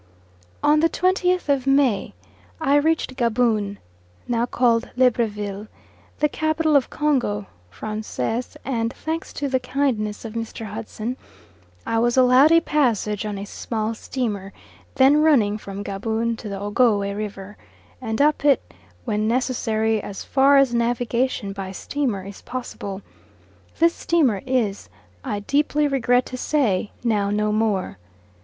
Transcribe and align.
On 0.63 0.79
the 0.79 0.89
20th 0.89 1.47
of 1.47 1.67
May 1.67 2.15
I 2.59 2.75
reached 2.77 3.15
Gaboon, 3.17 3.77
now 4.27 4.47
called 4.47 4.89
Libreville 4.97 5.67
the 6.17 6.27
capital 6.27 6.75
of 6.75 6.89
Congo 6.89 7.45
Francais, 7.69 8.41
and, 8.65 8.91
thanks 8.91 9.31
to 9.33 9.47
the 9.47 9.59
kindness 9.59 10.25
of 10.25 10.33
Mr. 10.33 10.65
Hudson, 10.65 11.17
I 11.85 11.99
was 11.99 12.17
allowed 12.17 12.51
a 12.51 12.61
passage 12.61 13.27
on 13.27 13.37
a 13.37 13.45
small 13.45 13.93
steamer 13.93 14.53
then 14.95 15.17
running 15.21 15.59
from 15.59 15.83
Gaboon 15.83 16.35
to 16.37 16.49
the 16.49 16.59
Ogowe 16.59 17.13
River, 17.15 17.55
and 18.01 18.19
up 18.19 18.43
it 18.43 18.73
when 19.05 19.27
necessary 19.27 20.01
as 20.01 20.23
far 20.23 20.57
as 20.57 20.73
navigation 20.73 21.53
by 21.53 21.71
steamer 21.71 22.25
is 22.25 22.41
possible 22.41 23.03
this 23.77 23.93
steamer 23.93 24.41
is, 24.47 24.89
I 25.23 25.41
deeply 25.41 25.87
regret 25.87 26.25
to 26.25 26.37
say, 26.37 26.89
now 27.03 27.29
no 27.29 27.51
more. 27.51 27.99